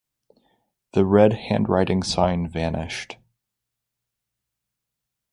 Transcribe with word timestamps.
The 0.93 1.05
red 1.05 1.33
handwriting 1.33 2.01
sign 2.01 2.47
vanished. 2.49 3.17